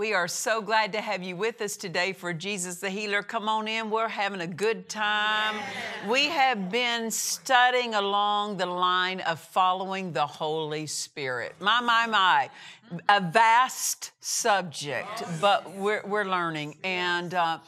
[0.00, 3.22] We are so glad to have you with us today for Jesus the Healer.
[3.22, 5.56] Come on in, we're having a good time.
[6.08, 11.54] We have been studying along the line of following the Holy Spirit.
[11.60, 12.48] My, my, my.
[13.10, 16.78] A vast subject, but we're, we're learning.
[16.82, 17.58] And uh,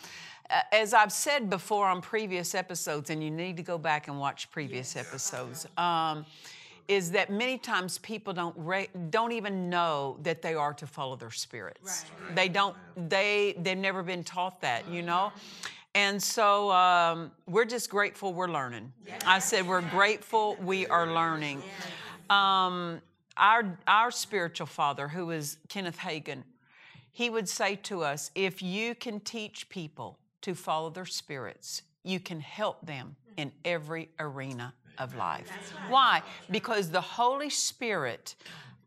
[0.72, 4.50] as I've said before on previous episodes, and you need to go back and watch
[4.50, 5.66] previous episodes.
[5.77, 6.25] Um,
[6.88, 11.16] is that many times people don't re- don't even know that they are to follow
[11.16, 12.05] their spirits.
[12.34, 12.77] They don't.
[13.08, 15.33] They they've never been taught that, you know.
[15.94, 18.92] And so um, we're just grateful we're learning.
[19.27, 21.62] I said we're grateful we are learning.
[22.30, 23.00] Um,
[23.36, 26.44] our our spiritual father, who is Kenneth Hagin,
[27.12, 32.19] he would say to us, if you can teach people to follow their spirits, you
[32.20, 35.50] can help them in every arena of life.
[35.88, 36.22] Why?
[36.50, 38.34] Because the Holy Spirit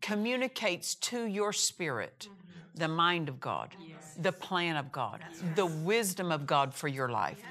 [0.00, 2.78] communicates to your spirit mm-hmm.
[2.78, 3.74] the mind of God,
[4.18, 5.20] the plan of God,
[5.54, 7.42] the wisdom of God for your life.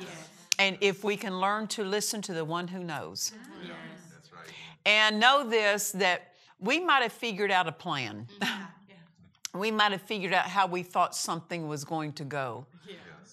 [0.57, 4.37] And if we can learn to listen to the one who knows, ah,
[4.85, 8.27] and know this that we might have figured out a plan.
[8.39, 8.63] Mm-hmm.
[9.59, 12.65] we might have figured out how we thought something was going to go.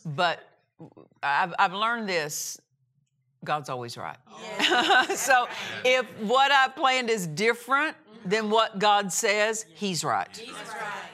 [0.04, 0.40] But
[1.22, 2.60] I've, I've learned this
[3.44, 4.16] God's always right.
[5.16, 5.48] so
[5.84, 10.28] if what I planned is different than what God says, He's right.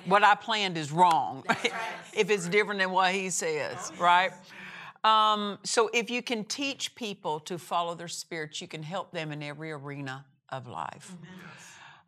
[0.04, 1.44] What I planned is wrong
[2.12, 4.32] if it's different than what He says, right?
[5.04, 9.32] Um, so if you can teach people to follow their spirits, you can help them
[9.32, 11.14] in every arena of life.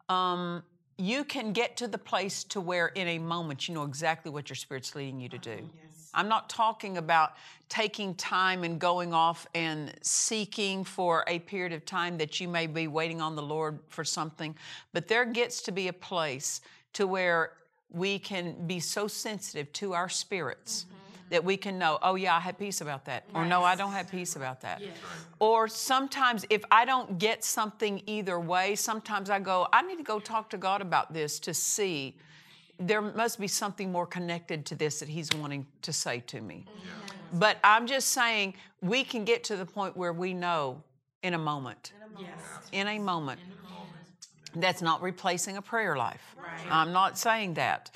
[0.09, 0.63] Um,
[0.99, 4.51] you can get to the place to where in a moment you know exactly what
[4.51, 5.71] your spirit's leading you to do.
[6.15, 7.33] I'm not talking about
[7.69, 12.67] taking time and going off and seeking for a period of time that you may
[12.67, 14.57] be waiting on the Lord for something,
[14.93, 16.61] but there gets to be a place
[16.95, 17.53] to where
[17.91, 21.29] we can be so sensitive to our spirits mm-hmm.
[21.31, 23.93] that we can know, oh yeah, I have peace about that, or no, I don't
[23.93, 24.83] have peace about that.
[25.39, 30.05] Or sometimes if I don't get something either way, sometimes I go, I need to
[30.05, 32.17] go talk to God about this to see
[32.81, 36.65] there must be something more connected to this that He's wanting to say to me.
[36.67, 37.39] Mm-hmm.
[37.39, 40.83] But I'm just saying we can get to the point where we know
[41.23, 41.93] in a moment.
[42.73, 43.41] In a moment.
[44.57, 46.35] That's not replacing a prayer life.
[46.71, 47.91] I'm not saying that.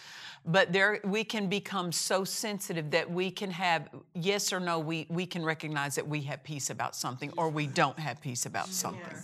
[0.46, 5.06] But there we can become so sensitive that we can have yes or no, we,
[5.08, 8.68] we can recognize that we have peace about something or we don't have peace about
[8.68, 9.16] something.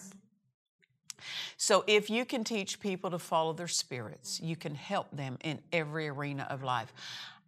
[1.57, 5.61] So if you can teach people to follow their spirits, you can help them in
[5.73, 6.93] every arena of life.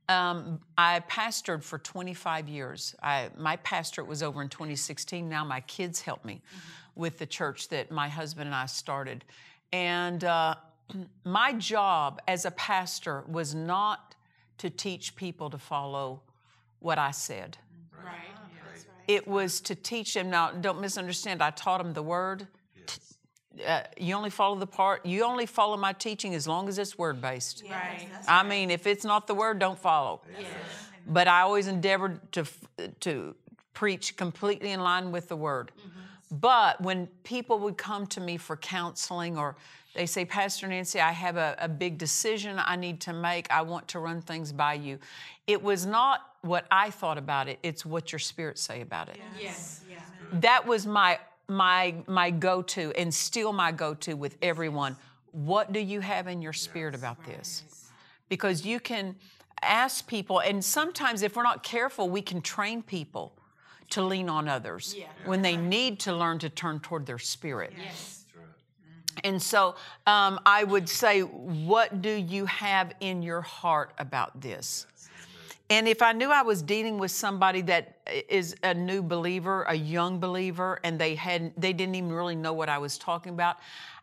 [0.08, 2.94] Um, I pastored for 25 years.
[3.02, 5.28] I, my pastorate was over in 2016.
[5.28, 6.42] Now my kids help me
[6.94, 9.24] with the church that my husband and I started.
[9.72, 10.56] And uh,
[11.24, 14.14] my job as a pastor was not
[14.58, 16.22] to teach people to follow
[16.80, 17.56] what I said.
[18.04, 18.14] Right.
[19.08, 20.30] It was to teach them.
[20.30, 21.42] Now, don't misunderstand.
[21.42, 22.46] I taught them the word.
[23.66, 25.04] Uh, you only follow the part.
[25.04, 27.62] You only follow my teaching as long as it's word based.
[27.70, 28.08] Right.
[28.26, 30.22] I mean, if it's not the word, don't follow.
[30.38, 30.48] yes.
[31.06, 32.44] But I always endeavored to
[33.00, 33.34] to
[33.74, 35.72] preach completely in line with the word.
[36.30, 39.56] But when people would come to me for counseling or
[39.94, 43.50] they say, Pastor Nancy, I have a, a big decision I need to make.
[43.50, 44.98] I want to run things by you.
[45.46, 49.18] It was not what I thought about it, it's what your spirit say about it.
[49.38, 49.82] Yes.
[49.88, 49.98] Yeah.
[50.32, 54.96] That was my my my go-to and still my go-to with everyone.
[55.32, 57.64] What do you have in your spirit about this?
[58.28, 59.16] Because you can
[59.62, 63.32] ask people, and sometimes if we're not careful, we can train people
[63.90, 64.96] to lean on others
[65.26, 67.72] when they need to learn to turn toward their spirit.
[67.78, 68.24] Yes.
[69.24, 69.74] And so
[70.06, 74.86] um, I would say, what do you have in your heart about this?
[75.72, 77.96] And if I knew I was dealing with somebody that
[78.28, 82.52] is a new believer, a young believer, and they had they didn't even really know
[82.52, 83.56] what I was talking about,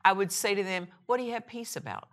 [0.04, 2.08] I would say to them, "What do you have peace about?"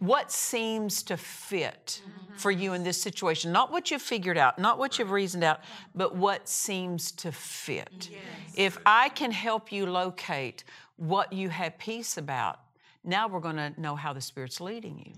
[0.00, 2.02] What seems to fit
[2.34, 3.52] for you in this situation?
[3.52, 5.60] Not what you've figured out, not what you've reasoned out,
[5.94, 8.10] but what seems to fit.
[8.56, 10.64] If I can help you locate
[10.96, 12.58] what you have peace about,
[13.04, 15.12] now we're going to know how the Spirit's leading you.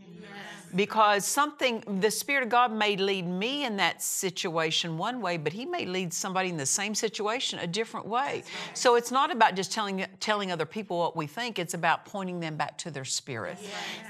[0.74, 5.52] Because something, the Spirit of God may lead me in that situation one way, but
[5.52, 8.42] He may lead somebody in the same situation a different way.
[8.74, 12.40] So it's not about just telling, telling other people what we think, it's about pointing
[12.40, 13.58] them back to their spirit.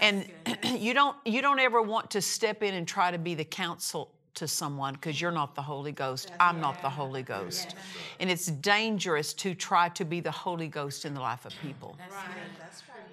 [0.01, 0.27] And
[0.65, 4.11] you don't, you don't ever want to step in and try to be the counsel
[4.35, 6.33] to someone because you're not the Holy Ghost.
[6.41, 7.77] I'm not the Holy Ghost.
[8.21, 11.97] And it's dangerous to try to be the Holy Ghost in the life of people.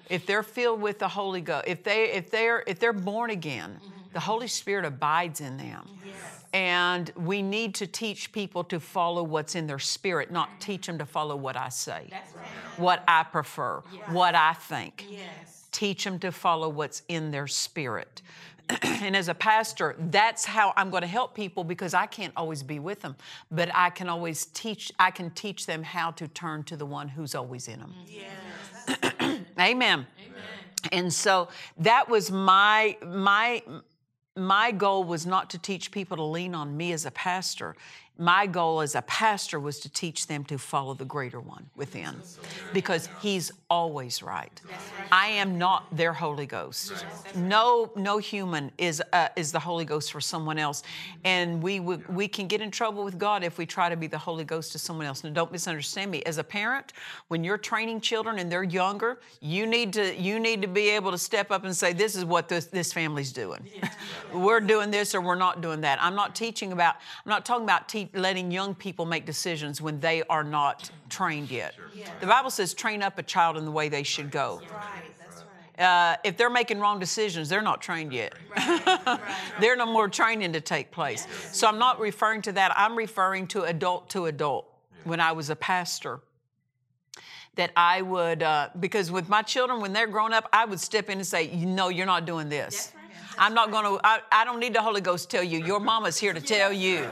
[0.08, 3.78] If they're filled with the Holy Ghost, if they if they're if they're born again,
[4.12, 5.88] the Holy Spirit abides in them.
[6.54, 10.98] And we need to teach people to follow what's in their spirit, not teach them
[10.98, 12.10] to follow what I say,
[12.76, 15.06] what I prefer, what I think.
[15.70, 18.20] Teach them to follow what's in their spirit.
[18.82, 22.62] and as a pastor, that's how I'm going to help people because I can't always
[22.62, 23.16] be with them,
[23.50, 24.92] but I can always teach.
[24.98, 27.94] I can teach them how to turn to the one who's always in them.
[29.62, 30.06] Amen.
[30.18, 30.42] Amen.
[30.90, 31.48] And so
[31.78, 33.62] that was my my
[34.36, 37.76] my goal was not to teach people to lean on me as a pastor
[38.18, 42.14] my goal as a pastor was to teach them to follow the greater one within
[42.74, 44.60] because he's always right.
[45.10, 46.92] I am not their Holy Ghost.
[47.34, 50.82] No, no human is, uh, is the Holy Ghost for someone else.
[51.24, 54.08] And we, we, we can get in trouble with God if we try to be
[54.08, 55.24] the Holy Ghost to someone else.
[55.24, 56.22] Now, don't misunderstand me.
[56.24, 56.92] As a parent,
[57.28, 61.12] when you're training children and they're younger, you need to, you need to be able
[61.12, 63.66] to step up and say, this is what this, this family's doing.
[64.34, 65.98] we're doing this or we're not doing that.
[66.02, 70.00] I'm not teaching about, I'm not talking about teaching letting young people make decisions when
[70.00, 71.74] they are not trained yet.
[71.74, 72.04] Sure.
[72.20, 74.60] The Bible says, train up a child in the way they should go.
[75.78, 78.34] Uh, if they're making wrong decisions, they're not trained yet.
[78.56, 79.20] Right, right,
[79.60, 81.26] There's no more training to take place.
[81.28, 81.56] Yes.
[81.56, 82.72] So I'm not referring to that.
[82.76, 84.68] I'm referring to adult to adult.
[85.04, 86.20] When I was a pastor,
[87.56, 91.10] that I would, uh, because with my children, when they're grown up, I would step
[91.10, 92.92] in and say, "No, you're not doing this.
[93.38, 94.00] I'm not going to.
[94.04, 95.64] I don't need the Holy Ghost to tell you.
[95.64, 97.08] Your mama's here to tell you."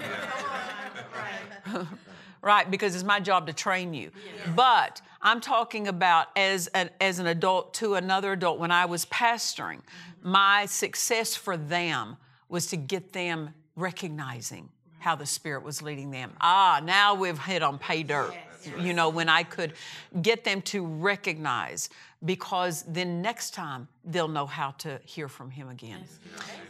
[2.43, 2.71] right?
[2.71, 4.11] Because it's my job to train you.
[4.55, 8.59] But I'm talking about as an, as an adult to another adult.
[8.59, 9.81] When I was pastoring,
[10.23, 12.17] my success for them
[12.49, 14.69] was to get them recognizing
[14.99, 16.33] how the Spirit was leading them.
[16.41, 18.35] Ah, now we've hit on pay dirt.
[18.79, 19.73] You know, when I could
[20.21, 21.89] get them to recognize,
[22.25, 26.05] because then next time they'll know how to hear from Him again.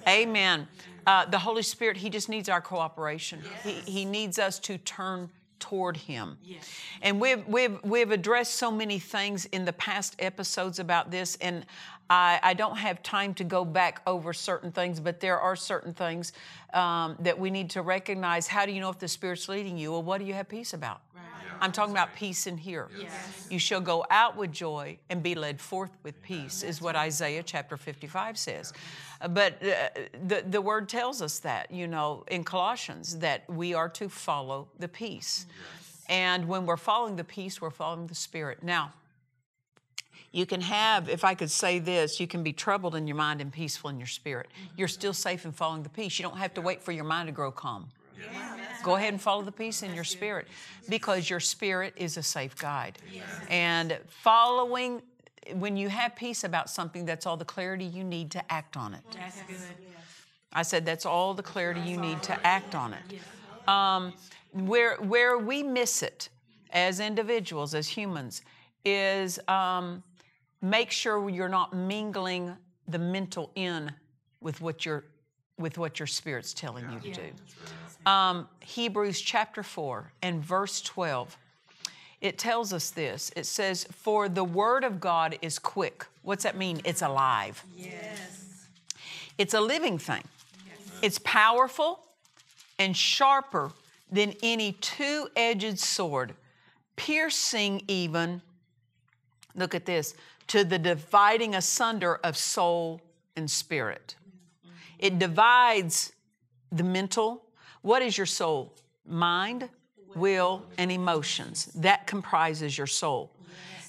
[0.07, 0.69] Amen.
[1.07, 3.41] Uh, the Holy Spirit, He just needs our cooperation.
[3.65, 5.31] He, he needs us to turn
[5.61, 6.39] toward him.
[6.43, 6.69] Yes.
[7.03, 11.65] And we've, we've, we've addressed so many things in the past episodes about this, and
[12.09, 15.95] I, I don't have time to go back over certain things, but there are certain
[15.95, 16.33] things
[16.75, 18.49] um, that we need to recognize.
[18.49, 19.93] How do you know if the Spirit's leading you?
[19.93, 21.03] Well, what do you have peace about?
[21.15, 21.23] Right.
[21.61, 21.65] Yeah.
[21.67, 22.89] I'm talking about peace in here.
[22.99, 23.47] Yes.
[23.51, 27.43] You shall go out with joy and be led forth with peace, is what Isaiah
[27.43, 28.73] chapter 55 says.
[29.31, 33.89] But uh, the, the word tells us that, you know, in Colossians, that we are
[33.91, 35.47] to follow the peace.
[35.49, 36.05] Yes.
[36.09, 38.63] And when we're following the peace, we're following the Spirit.
[38.63, 38.93] Now,
[40.33, 43.41] you can have, if I could say this, you can be troubled in your mind
[43.41, 44.49] and peaceful in your spirit.
[44.77, 46.19] You're still safe in following the peace.
[46.19, 47.89] You don't have to wait for your mind to grow calm.
[48.83, 50.49] Go ahead and follow the peace in your spirit
[50.89, 52.99] because your spirit is a safe guide.
[53.49, 55.03] And following
[55.55, 58.95] when you have peace about something, that's all the clarity you need to act on
[58.95, 59.03] it.
[59.13, 59.57] That's good.
[60.53, 63.69] I said that's all the clarity you need to act on it.
[63.69, 64.15] Um,
[64.53, 66.29] where where we miss it
[66.73, 68.43] as individuals, as humans,
[68.85, 70.03] is um,
[70.61, 72.57] make sure you're not mingling
[72.89, 73.93] the mental in
[74.41, 75.05] with what your
[75.61, 78.11] with what your spirit's telling you to do.
[78.11, 81.37] Um, Hebrews chapter four and verse twelve
[82.21, 83.33] it tells us this.
[83.35, 86.07] It says, For the word of God is quick.
[86.23, 86.81] What's that mean?
[86.85, 87.65] It's alive.
[87.77, 88.69] Yes.
[89.39, 90.23] It's a living thing.
[90.67, 90.99] Yes.
[91.03, 92.01] It's powerful
[92.79, 93.73] and sharper
[94.13, 96.35] than any two edged sword,
[96.97, 98.43] piercing even,
[99.55, 100.15] look at this,
[100.49, 103.01] to the dividing asunder of soul
[103.37, 104.17] and spirit.
[105.01, 106.13] It divides
[106.71, 107.43] the mental.
[107.83, 108.75] What is your soul?
[109.07, 109.69] Mind,
[110.15, 111.67] will, and emotions.
[111.75, 113.33] That comprises your soul.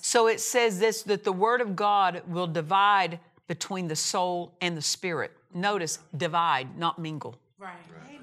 [0.02, 4.76] So it says this that the Word of God will divide between the soul and
[4.76, 5.32] the spirit.
[5.54, 7.36] Notice divide, not mingle.
[7.60, 7.76] Right.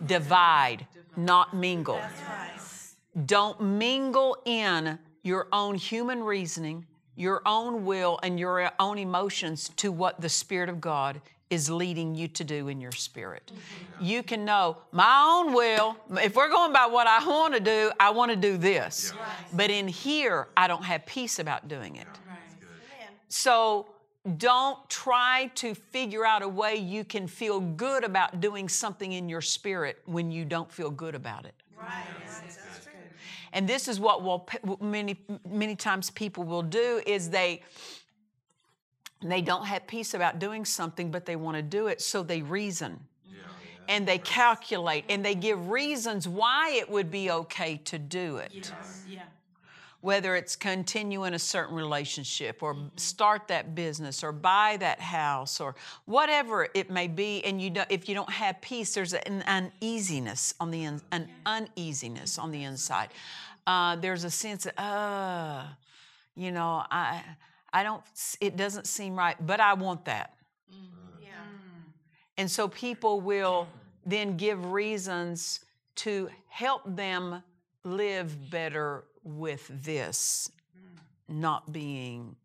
[0.06, 1.96] Divide, not mingle.
[1.96, 3.26] Right.
[3.26, 9.92] Don't mingle in your own human reasoning, your own will, and your own emotions to
[9.92, 13.52] what the Spirit of God is leading you to do in your spirit.
[14.00, 17.90] You can know my own will, if we're going by what I want to do,
[17.98, 19.12] I want to do this.
[19.52, 22.06] But in here, I don't have peace about doing it.
[23.28, 23.86] So
[24.36, 29.28] don't try to figure out a way you can feel good about doing something in
[29.28, 31.54] your spirit when you don't feel good about it.
[31.78, 32.04] Right.
[32.26, 32.92] That's true.
[33.52, 34.46] And this is what will
[34.80, 37.62] many many times people will do is they
[39.22, 42.42] they don't have peace about doing something, but they want to do it, so they
[42.42, 43.00] reason.
[43.90, 48.70] And they calculate and they give reasons why it would be okay to do it.
[49.08, 49.22] Yeah.
[50.02, 55.58] Whether it's continue in a certain relationship or start that business or buy that house
[55.58, 59.42] or whatever it may be, and you don't, if you don't have peace, there's an
[59.46, 63.08] uneasiness on the in, an uneasiness on the inside.
[63.66, 65.62] Uh, there's a sense of, uh,
[66.36, 67.22] you know, I
[67.72, 68.02] I don't,
[68.40, 70.34] it doesn't seem right, but I want that.
[70.72, 70.84] Mm-hmm.
[70.84, 71.22] Mm.
[71.22, 71.28] Yeah.
[72.36, 73.68] And so people will
[74.06, 75.60] then give reasons
[75.96, 77.42] to help them
[77.84, 81.00] live better with this mm.
[81.28, 82.36] not being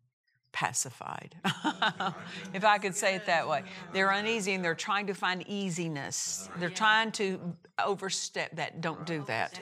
[0.54, 1.34] pacified.
[2.54, 3.64] if I could say it that way.
[3.92, 6.48] They're uneasy and they're trying to find easiness.
[6.58, 7.40] They're trying to
[7.84, 8.80] overstep that.
[8.80, 9.60] Don't do that.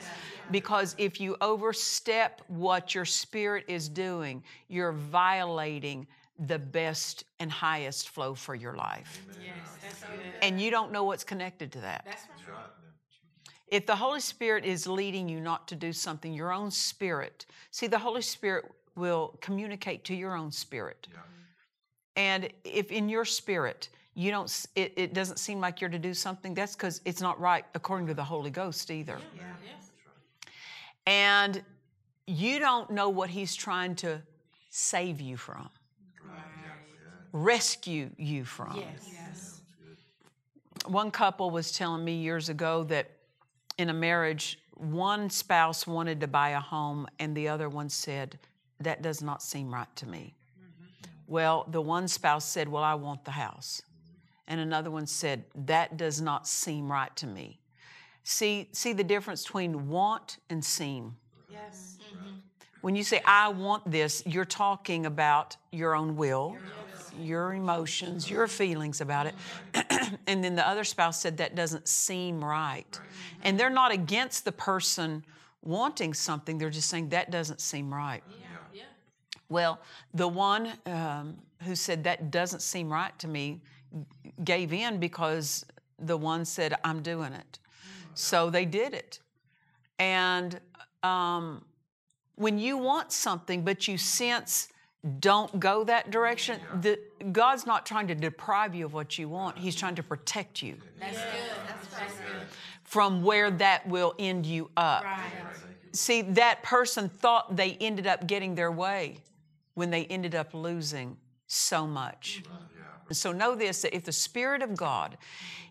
[0.51, 6.07] Because if you overstep what your spirit is doing, you're violating
[6.39, 9.25] the best and highest flow for your life.
[9.43, 9.55] Yes.
[9.83, 10.21] That's good.
[10.43, 12.03] And you don't know what's connected to that.
[12.05, 12.59] That's right.
[13.69, 17.87] If the Holy Spirit is leading you not to do something, your own spirit, see,
[17.87, 21.09] the Holy Spirit will communicate to your own spirit.
[22.17, 26.13] And if in your spirit, you don't, it, it doesn't seem like you're to do
[26.13, 29.19] something, that's because it's not right according to the Holy Ghost either.
[29.35, 29.43] Yeah.
[29.65, 29.91] Yes.
[31.07, 31.63] And
[32.27, 34.21] you don't know what He's trying to
[34.71, 35.69] save you from,
[37.33, 38.77] rescue you from.
[38.77, 39.11] Yes.
[39.11, 39.61] Yes.
[40.87, 43.11] One couple was telling me years ago that
[43.79, 48.39] in a marriage, one spouse wanted to buy a home and the other one said,
[48.83, 50.35] That does not seem right to me.
[50.59, 51.11] Mm-hmm.
[51.27, 53.83] Well, the one spouse said, Well, I want the house.
[54.49, 57.59] And another one said, That does not seem right to me.
[58.25, 61.17] See, see the difference between want and seem.
[61.51, 61.99] Yes.
[62.01, 62.37] Mm-hmm.
[62.83, 66.57] When you say, I want this, you're talking about your own will,
[67.19, 69.35] your emotions, your feelings about it.
[70.27, 72.99] and then the other spouse said, That doesn't seem right.
[73.43, 75.25] And they're not against the person
[75.63, 78.23] wanting something, they're just saying, That doesn't seem right.
[78.29, 78.47] Yeah.
[79.53, 79.81] Well,
[80.15, 83.61] the one um, who said, That doesn't seem right to me
[84.45, 85.65] gave in because
[85.99, 87.59] the one said, I'm doing it.
[88.15, 89.21] So they did it.
[89.99, 90.59] And
[91.03, 91.65] um,
[92.37, 94.69] when you want something, but you sense
[95.19, 96.99] don't go that direction, the,
[97.33, 99.59] God's not trying to deprive you of what you want.
[99.59, 101.25] He's trying to protect you That's good.
[101.67, 102.47] That's, that's good.
[102.85, 105.05] from where that will end you up.
[105.05, 105.21] Right.
[105.93, 109.19] See, that person thought they ended up getting their way
[109.75, 112.43] when they ended up losing so much.
[113.09, 115.19] And so know this that if the Spirit of God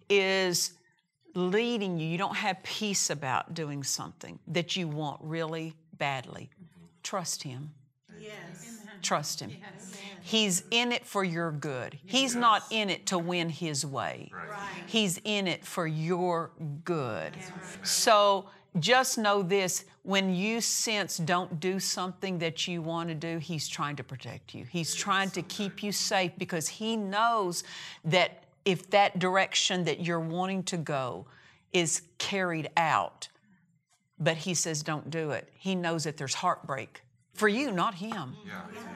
[0.10, 0.74] is
[1.34, 6.50] leading you, you don't have peace about doing something that you want really badly,
[7.04, 7.72] trust Him.
[8.20, 8.80] Yes.
[9.02, 9.52] Trust Him.
[10.22, 11.98] He's in it for your good.
[12.06, 14.32] He's not in it to win His way.
[14.32, 14.60] Right.
[14.86, 16.52] He's in it for your
[16.84, 17.36] good.
[17.82, 18.46] So
[18.80, 23.68] just know this when you sense don't do something that you want to do, He's
[23.68, 24.66] trying to protect you.
[24.66, 27.64] He's trying to keep you safe because He knows
[28.06, 31.26] that if that direction that you're wanting to go
[31.74, 33.28] is carried out,
[34.20, 37.02] but He says don't do it, He knows that there's heartbreak.
[37.34, 38.36] For you, not him.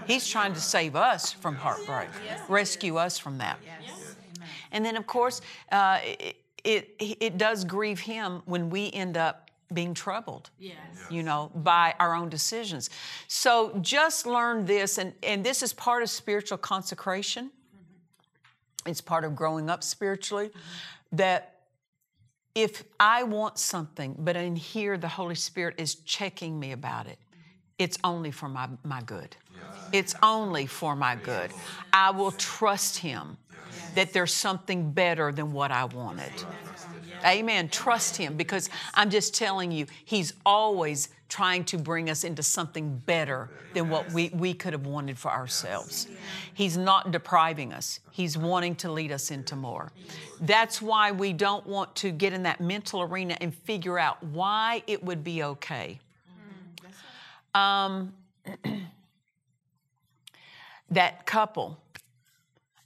[0.05, 2.09] He's trying to save us from heartbreak,
[2.49, 3.59] rescue us from that.
[4.71, 5.41] And then, of course,
[5.71, 10.75] uh, it, it, it does grieve him when we end up being troubled, Yes.
[11.09, 12.89] you know, by our own decisions.
[13.27, 17.51] So just learn this, and, and this is part of spiritual consecration.
[18.85, 20.51] It's part of growing up spiritually.
[21.11, 21.55] That
[22.53, 27.17] if I want something, but in here the Holy Spirit is checking me about it,
[27.77, 29.35] it's only for my, my good.
[29.91, 31.51] It's only for my good.
[31.91, 33.37] I will trust Him
[33.95, 36.31] that there's something better than what I wanted.
[37.25, 37.69] Amen.
[37.69, 42.97] Trust Him because I'm just telling you, He's always trying to bring us into something
[43.05, 46.07] better than what we, we could have wanted for ourselves.
[46.53, 49.91] He's not depriving us, He's wanting to lead us into more.
[50.41, 54.83] That's why we don't want to get in that mental arena and figure out why
[54.87, 55.99] it would be okay.
[57.53, 58.13] Um,
[60.89, 61.79] that couple,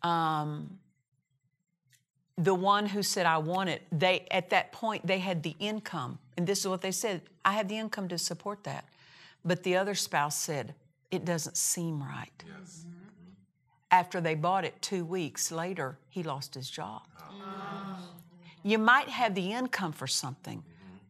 [0.03, 0.77] um,
[2.39, 6.17] the one who said I want it, they at that point they had the income,
[6.38, 8.86] and this is what they said: I have the income to support that.
[9.43, 10.74] But the other spouse said
[11.12, 12.43] it doesn't seem right.
[12.46, 12.86] Yes.
[12.86, 12.96] Mm-hmm.
[13.91, 17.01] After they bought it, two weeks later, he lost his job.
[17.19, 17.34] Oh.
[18.63, 20.63] You might have the income for something,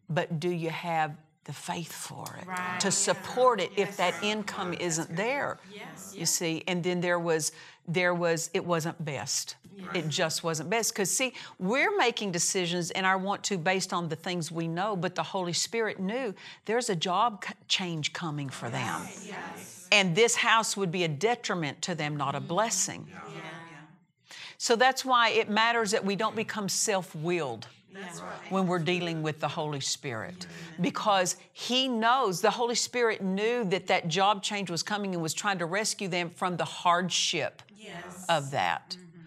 [0.09, 2.79] but do you have the faith for it right.
[2.79, 3.89] to support it yes.
[3.89, 6.13] if that income isn't there yes.
[6.15, 7.53] you see and then there was
[7.89, 9.55] there was it wasn't best
[9.93, 14.07] it just wasn't best because see we're making decisions and i want to based on
[14.07, 16.33] the things we know but the holy spirit knew
[16.65, 19.87] there's a job change coming for them yes.
[19.91, 23.19] and this house would be a detriment to them not a blessing yeah.
[23.33, 24.35] Yeah.
[24.57, 28.51] so that's why it matters that we don't become self-willed right.
[28.51, 30.47] when we're dealing with the Holy Spirit.
[30.79, 35.33] Because He knows, the Holy Spirit knew that that job change was coming and was
[35.33, 38.25] trying to rescue them from the hardship yes.
[38.29, 38.97] of that.
[38.97, 39.19] Mm-hmm.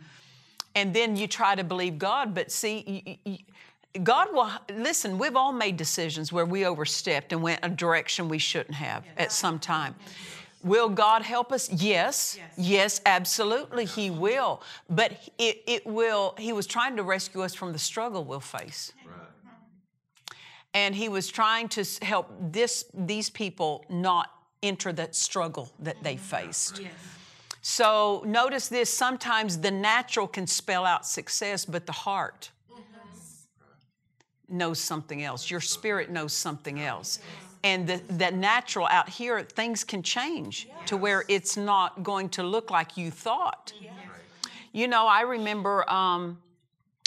[0.74, 3.38] And then you try to believe God, but see, you, you,
[4.02, 5.18] God will listen.
[5.18, 9.32] We've all made decisions where we overstepped and went a direction we shouldn't have at
[9.32, 9.94] some time.
[10.64, 11.70] Will God help us?
[11.70, 12.38] Yes.
[12.38, 14.62] Yes, yes absolutely, He will.
[14.88, 18.92] But it, it will, He was trying to rescue us from the struggle we'll face.
[19.04, 20.38] Right.
[20.72, 24.30] And He was trying to help this, these people not
[24.62, 26.78] enter that struggle that they faced.
[26.78, 26.92] Yes.
[27.62, 32.50] So notice this sometimes the natural can spell out success, but the heart
[34.48, 35.50] knows something else.
[35.50, 37.20] Your spirit knows something else
[37.64, 40.88] and the, the natural out here, things can change yes.
[40.88, 43.72] to where it's not going to look like you thought.
[43.80, 43.92] Yes.
[44.72, 46.38] You know, I remember um,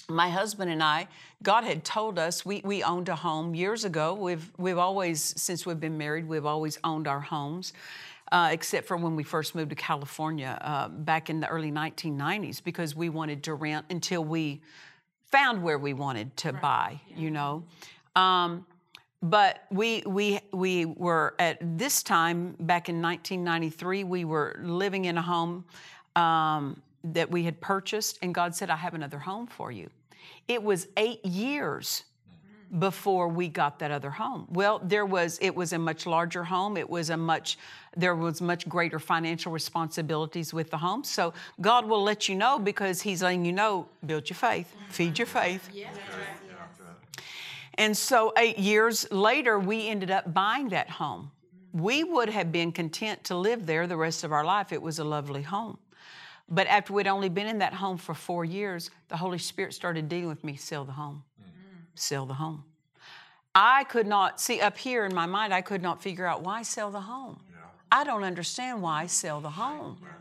[0.07, 1.07] my husband and I,
[1.43, 4.13] God had told us we, we owned a home years ago.
[4.13, 7.73] We've, we've always, since we've been married, we've always owned our homes.
[8.31, 12.63] Uh, except for when we first moved to California uh, back in the early 1990s,
[12.63, 14.61] because we wanted to rent until we
[15.31, 16.61] found where we wanted to right.
[16.61, 17.19] buy, yeah.
[17.19, 17.63] you know.
[18.15, 18.65] Um,
[19.21, 25.17] but we, we, we were at this time, back in 1993, we were living in
[25.17, 25.65] a home
[26.15, 29.89] um, that we had purchased, and God said, I have another home for you.
[30.47, 32.03] It was eight years
[32.79, 34.47] before we got that other home.
[34.49, 36.77] Well, there was it was a much larger home.
[36.77, 37.57] It was a much
[37.95, 41.03] there was much greater financial responsibilities with the home.
[41.03, 45.17] So God will let you know because He's letting you know, build your faith, feed
[45.17, 45.69] your faith.
[47.77, 51.31] And so, eight years later, we ended up buying that home.
[51.73, 54.71] We would have been content to live there the rest of our life.
[54.71, 55.77] It was a lovely home.
[56.47, 60.07] But after we'd only been in that home for four years, the Holy Spirit started
[60.07, 61.23] dealing with me sell the home.
[61.95, 62.63] Sell the home.
[63.53, 66.61] I could not see up here in my mind, I could not figure out why
[66.61, 67.39] sell the home.
[67.49, 67.57] Yeah.
[67.91, 69.97] I don't understand why sell the home.
[70.01, 70.11] Right.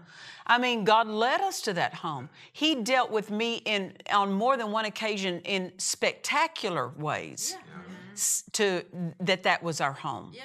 [0.46, 2.28] I mean, God led us to that home.
[2.52, 8.52] He dealt with me in on more than one occasion in spectacular ways yeah.
[8.52, 8.84] to
[9.20, 10.32] that that was our home.
[10.32, 10.42] Yeah.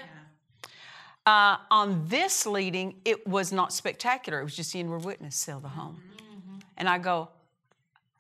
[1.25, 4.39] Uh, on this leading, it was not spectacular.
[4.39, 6.01] It was just the inward witness, sell the home.
[6.15, 6.59] Mm-hmm.
[6.77, 7.29] And I go,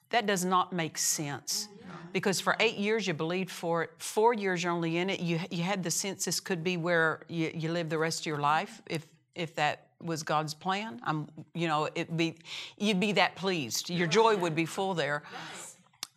[0.09, 1.69] that does not make sense.
[2.13, 5.19] Because for eight years you believed for it, four years you're only in it.
[5.19, 8.25] You, you had the sense this could be where you, you live the rest of
[8.25, 10.99] your life if, if that was God's plan.
[11.03, 12.35] I'm, you know, it be
[12.77, 13.89] you'd be that pleased.
[13.89, 15.23] Your joy would be full there.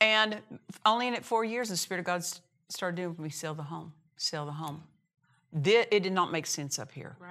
[0.01, 0.41] And
[0.85, 2.25] only in it four years, the Spirit of God
[2.69, 4.83] started doing for me: sell the home, sell the home.
[5.65, 7.17] It did not make sense up here.
[7.21, 7.31] Right.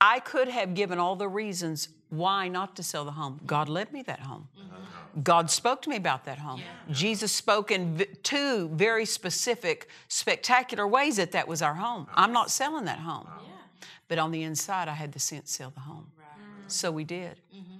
[0.00, 3.40] I could have given all the reasons why not to sell the home.
[3.46, 4.48] God led me that home.
[4.58, 5.22] Mm-hmm.
[5.22, 6.60] God spoke to me about that home.
[6.60, 6.94] Yeah.
[6.94, 12.06] Jesus spoke in two very specific, spectacular ways that that was our home.
[12.14, 13.26] I'm not selling that home.
[13.26, 13.86] Yeah.
[14.08, 16.06] But on the inside, I had the sense sell the home.
[16.16, 16.26] Right.
[16.70, 17.40] So we did.
[17.54, 17.72] Mm-hmm.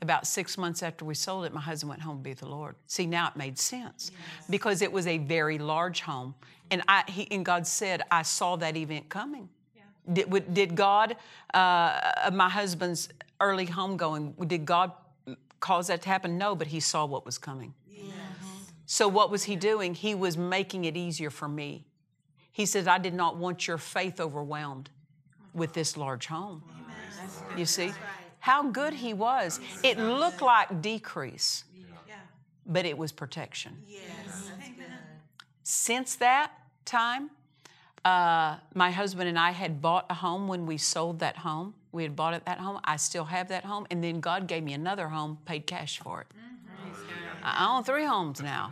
[0.00, 2.48] About six months after we sold it, my husband went home to be with the
[2.48, 2.76] Lord.
[2.86, 4.46] See, now it made sense yes.
[4.48, 6.36] because it was a very large home.
[6.70, 9.48] And, I, he, and God said, I saw that event coming.
[10.08, 10.24] Yeah.
[10.24, 11.16] Did, did God,
[11.54, 13.08] uh, my husband's
[13.40, 14.92] early homegoing, did God
[15.60, 16.38] cause that to happen?
[16.38, 17.74] No, but he saw what was coming.
[17.90, 18.12] Yes.
[18.86, 19.94] So, what was he doing?
[19.94, 21.84] He was making it easier for me.
[22.52, 24.90] He said, I did not want your faith overwhelmed
[25.54, 26.62] with this large home.
[27.56, 27.92] You see?
[28.40, 29.60] How good he was.
[29.82, 31.64] It looked like decrease,
[32.66, 33.76] but it was protection.
[35.62, 36.52] Since that
[36.84, 37.30] time,
[38.04, 41.74] Uh, my husband and I had bought a home when we sold that home.
[41.92, 42.80] We had bought it that home.
[42.84, 46.20] I still have that home, and then God gave me another home, paid cash for
[46.20, 46.26] it.
[47.42, 48.70] I own three homes now.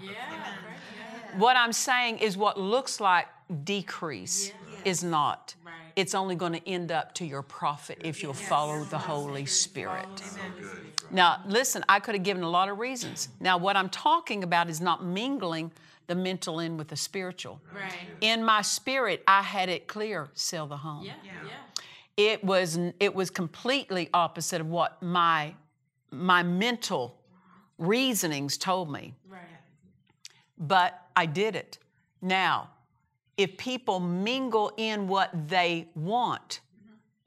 [1.36, 3.26] What I'm saying is, what looks like
[3.64, 4.52] decrease
[4.84, 5.54] is not.
[5.96, 10.06] It's only going to end up to your profit if you'll follow the Holy Spirit.
[11.10, 13.28] Now, listen, I could have given a lot of reasons.
[13.40, 15.72] Now, what I'm talking about is not mingling
[16.06, 17.60] the mental in with the spiritual.
[17.74, 17.92] Right.
[18.20, 21.04] In my spirit, I had it clear sell the home.
[21.04, 21.14] Yeah.
[21.24, 21.50] Yeah.
[22.16, 25.54] It was it was completely opposite of what my
[26.10, 27.18] my mental
[27.78, 29.40] reasonings told me Right.
[30.56, 31.78] but I did it.
[32.22, 32.70] Now,
[33.36, 36.60] if people mingle in what they want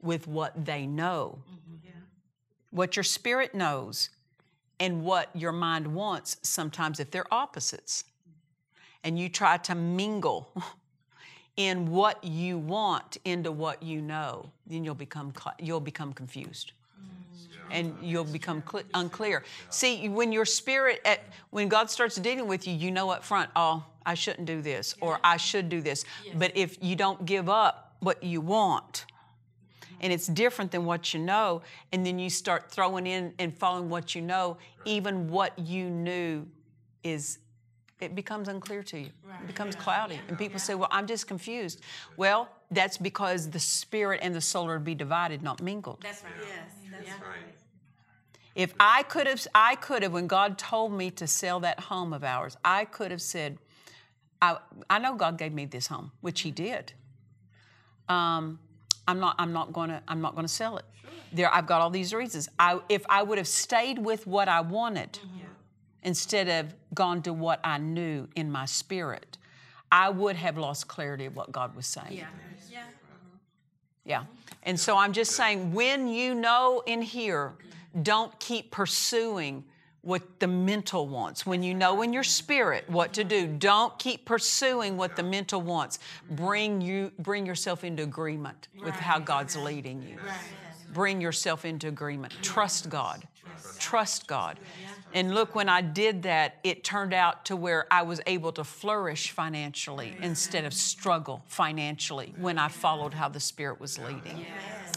[0.02, 1.90] with what they know, mm-hmm.
[2.70, 4.10] what your spirit knows
[4.80, 8.04] and what your mind wants, sometimes if they're opposites,
[9.04, 10.50] and you try to mingle
[11.56, 16.72] in what you want into what you know, then you'll become you'll become confused.
[16.98, 17.06] Mm.
[17.70, 19.44] And you'll become cl- unclear.
[19.68, 23.50] See, when your spirit, at, when God starts dealing with you, you know up front,
[23.56, 26.04] oh, I shouldn't do this, or I should do this.
[26.34, 29.04] But if you don't give up what you want,
[30.00, 33.90] and it's different than what you know, and then you start throwing in and following
[33.90, 36.46] what you know, even what you knew
[37.04, 37.38] is.
[38.00, 39.06] It becomes unclear to you.
[39.06, 40.20] It becomes cloudy.
[40.28, 41.80] And people say, Well, I'm just confused.
[42.16, 45.98] Well, that's because the spirit and the soul are to be divided, not mingled.
[46.02, 46.32] That's right.
[46.40, 46.72] Yes.
[46.90, 47.54] That's right.
[48.54, 52.12] If I could have, I could have, when God told me to sell that home
[52.12, 53.58] of ours, I could have said,
[54.42, 54.58] I,
[54.88, 56.92] I know God gave me this home, which He did.
[58.08, 58.58] Um,
[59.06, 60.84] I'm not, I'm not gonna, I'm not gonna sell it.
[61.32, 62.48] There, I've got all these reasons.
[62.58, 65.18] I, if I would have stayed with what I wanted
[66.02, 69.38] instead of gone to what I knew in my spirit,
[69.92, 72.12] I would have lost clarity of what God was saying.
[72.12, 72.26] Yeah.
[72.70, 72.84] Yeah.
[74.04, 74.24] Yeah.
[74.62, 77.54] And so I'm just saying, when you know in here,
[78.02, 79.64] don't keep pursuing
[80.02, 81.44] what the mental wants.
[81.44, 85.60] When you know in your spirit what to do, don't keep pursuing what the mental
[85.60, 85.98] wants.
[86.30, 90.16] Bring you bring yourself into agreement with how God's leading you.
[90.92, 92.34] Bring yourself into agreement.
[92.42, 93.26] Trust God.
[93.78, 94.58] Trust God.
[95.12, 98.64] And look, when I did that, it turned out to where I was able to
[98.64, 104.46] flourish financially instead of struggle financially when I followed how the Spirit was leading.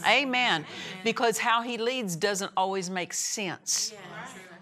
[0.06, 0.64] Amen.
[1.02, 3.92] Because how He leads doesn't always make sense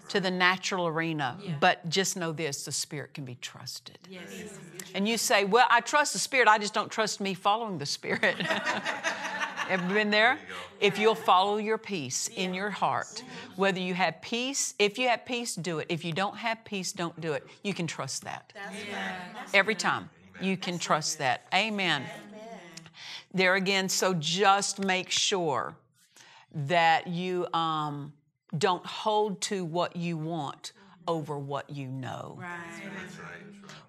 [0.09, 3.97] to the natural arena, but just know this the Spirit can be trusted.
[4.09, 4.57] Yes.
[4.95, 7.85] And you say, Well, I trust the Spirit, I just don't trust me following the
[7.85, 8.35] Spirit.
[9.69, 10.37] Ever been there?
[10.79, 13.23] If you'll follow your peace in your heart,
[13.55, 15.87] whether you have peace, if you have peace, do it.
[15.89, 17.47] If you don't have peace, don't do it.
[17.63, 18.53] You can trust that.
[19.53, 20.09] Every time.
[20.41, 21.45] You can trust that.
[21.53, 22.03] Amen.
[23.33, 25.75] There again, so just make sure
[26.53, 28.13] that you um,
[28.57, 30.73] don't hold to what you want
[31.07, 32.37] over what you know.
[32.39, 32.59] Right.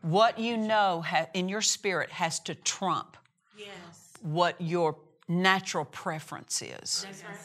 [0.01, 3.17] What you know ha- in your spirit has to trump
[3.57, 4.13] Yes.
[4.23, 4.97] what your
[5.29, 7.05] natural preference is.
[7.07, 7.39] That's right.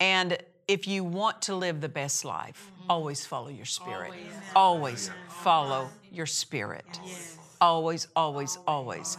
[0.00, 2.90] And if you want to live the best life, mm-hmm.
[2.90, 4.12] always follow your spirit.
[4.54, 7.00] Always follow your spirit.
[7.60, 9.18] Always, always, always.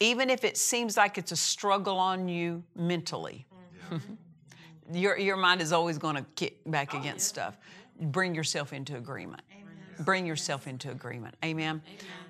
[0.00, 3.46] Even if it seems like it's a struggle on you mentally,
[4.92, 7.58] your, your mind is always going to kick back oh, against stuff.
[8.00, 9.42] Bring yourself into agreement.
[10.04, 11.34] Bring yourself into agreement.
[11.44, 11.82] Amen.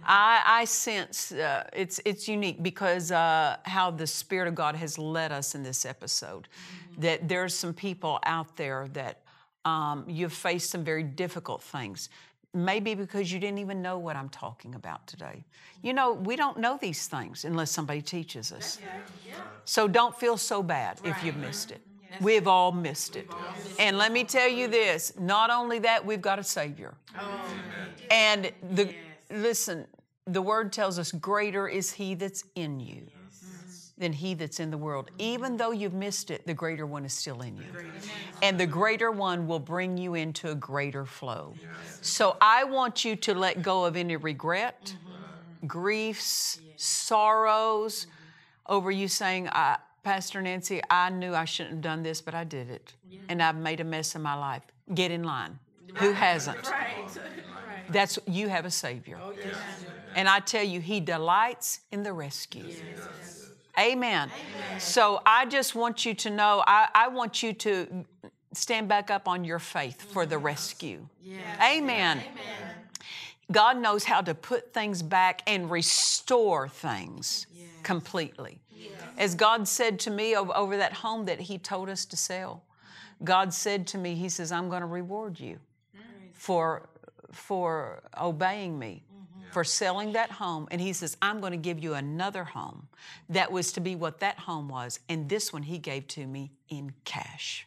[0.05, 4.99] I, I sense uh, it's it's unique because uh, how the Spirit of God has
[4.99, 6.49] led us in this episode.
[6.99, 9.23] That there's some people out there that
[9.65, 12.09] um, you've faced some very difficult things.
[12.53, 15.45] Maybe because you didn't even know what I'm talking about today.
[15.83, 18.81] You know, we don't know these things unless somebody teaches us.
[19.65, 21.81] So don't feel so bad if you've missed it.
[22.21, 23.29] We've all missed it.
[23.79, 26.95] And let me tell you this not only that, we've got a Savior.
[28.11, 28.95] And the
[29.31, 29.87] listen,
[30.27, 33.07] the word tells us greater is he that's in you
[34.01, 35.11] than he that's in the world.
[35.19, 37.65] Even though you've missed it, the greater one is still in you.
[38.43, 41.55] And the greater one will bring you into a greater flow.
[42.01, 44.97] So I want you to let go of any regret,
[45.67, 48.07] griefs, sorrows
[48.67, 52.45] over you saying, I, Pastor Nancy, I knew I shouldn't have done this, but I
[52.45, 52.95] did it.
[53.29, 54.63] And I've made a mess of my life.
[54.95, 55.59] Get in line.
[55.97, 56.71] Who hasn't?
[57.91, 59.19] That's you have a Savior.
[59.23, 59.33] Oh,
[60.15, 62.65] and I tell you, He delights in the rescue.
[63.79, 64.31] Amen.
[64.79, 68.05] So I just want you to know, I, I want you to
[68.53, 71.07] stand back up on your faith for the rescue.
[71.63, 72.23] Amen.
[73.51, 77.47] God knows how to put things back and restore things
[77.83, 78.61] completely.
[79.19, 82.63] As God said to me over, that home that He told us to sell,
[83.23, 85.59] God said to me, He says, I'm going to reward you
[86.33, 86.89] for,
[87.33, 89.51] for obeying me, mm-hmm.
[89.51, 90.69] for selling that home.
[90.71, 92.89] And He says, I'm going to give you another home
[93.29, 95.01] that was to be what that home was.
[95.09, 97.67] And this one He gave to me in cash.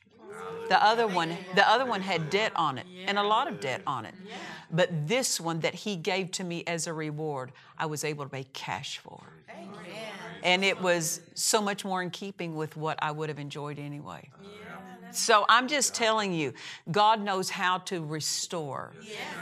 [0.70, 3.82] The other one, the other one had debt on it, and a lot of debt
[3.86, 4.16] on it.
[4.72, 8.30] But this one that he gave to me as a reward, I was able to
[8.30, 9.22] pay cash for.
[10.44, 14.30] And it was so much more in keeping with what I would have enjoyed anyway.
[15.12, 16.54] So I'm just telling you,
[16.92, 18.92] God knows how to restore.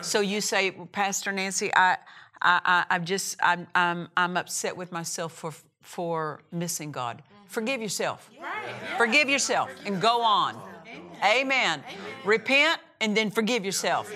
[0.02, 1.98] So you say, Pastor Nancy, I,
[2.42, 7.24] I, I, am just, I'm, I'm, I'm upset with myself for, for missing God.
[7.48, 8.30] Forgive yourself.
[8.98, 10.56] Forgive yourself and go on.
[11.24, 11.84] Amen.
[12.26, 14.12] Repent and then forgive yourself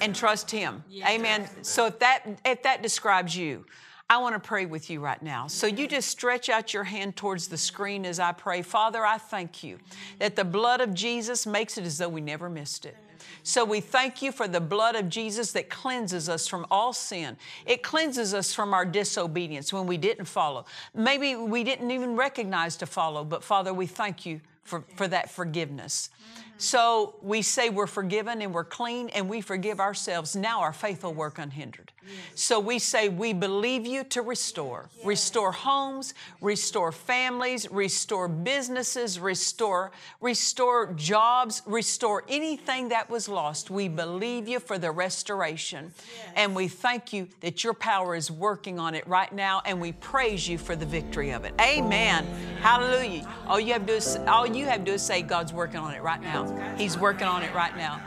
[0.00, 0.82] and trust Him.
[1.06, 1.48] Amen.
[1.62, 3.64] So if that if that describes you,
[4.10, 5.46] I want to pray with you right now.
[5.46, 8.60] So you just stretch out your hand towards the screen as I pray.
[8.60, 9.78] Father, I thank you
[10.18, 12.96] that the blood of Jesus makes it as though we never missed it.
[13.44, 17.36] So we thank you for the blood of Jesus that cleanses us from all sin.
[17.66, 20.64] It cleanses us from our disobedience when we didn't follow.
[20.92, 25.30] Maybe we didn't even recognize to follow, but Father, we thank you for, for that
[25.30, 26.10] forgiveness.
[26.58, 30.36] So we say we're forgiven and we're clean and we forgive ourselves.
[30.36, 31.92] Now our faith will work unhindered.
[32.34, 34.88] So we say we believe you to restore.
[35.04, 43.70] Restore homes, restore families, restore businesses, restore restore jobs, restore anything that was lost.
[43.70, 45.92] We believe you for the restoration.
[46.36, 49.92] And we thank you that your power is working on it right now and we
[49.92, 51.54] praise you for the victory of it.
[51.60, 52.26] Amen.
[52.60, 53.28] Hallelujah.
[53.46, 55.80] All you have to do is all you have to do is say God's working
[55.80, 56.74] on it right now.
[56.76, 58.00] He's working on it right now.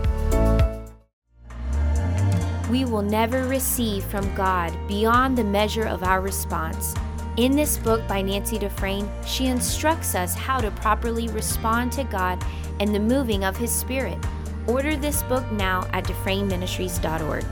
[2.68, 6.94] We will never receive from God beyond the measure of our response.
[7.38, 12.44] In this book by Nancy Dufresne, she instructs us how to properly respond to God
[12.78, 14.18] and the moving of His Spirit.
[14.66, 17.46] Order this book now at DufresneMinistries.org.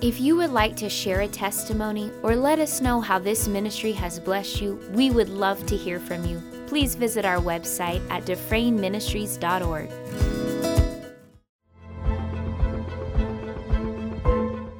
[0.00, 3.92] If you would like to share a testimony or let us know how this ministry
[3.92, 8.24] has blessed you, we would love to hear from you please visit our website at
[8.24, 9.90] DufresneMinistries.org.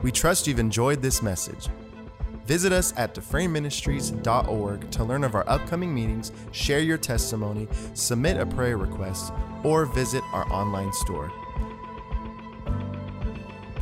[0.03, 1.69] We trust you've enjoyed this message.
[2.47, 8.47] Visit us at DufresneMinistries.org to learn of our upcoming meetings, share your testimony, submit a
[8.47, 9.31] prayer request,
[9.63, 11.31] or visit our online store.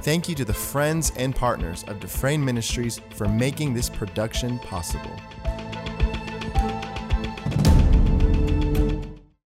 [0.03, 5.15] Thank you to the friends and partners of Dufresne Ministries for making this production possible.